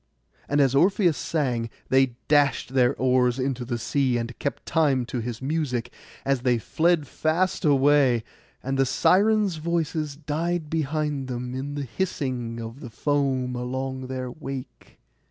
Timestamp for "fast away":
7.05-8.23